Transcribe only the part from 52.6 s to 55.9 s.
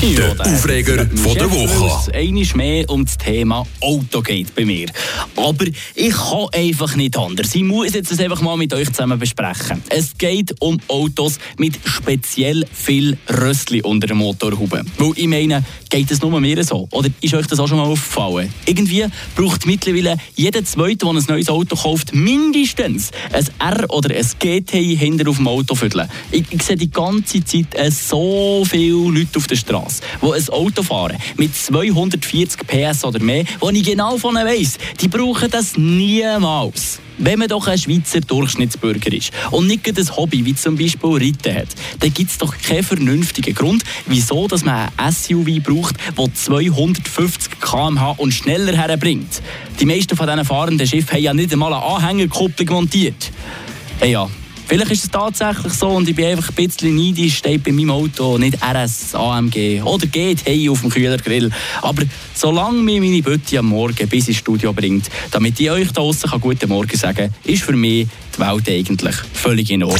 montiert. Ja, Vielleicht ist es tatsächlich so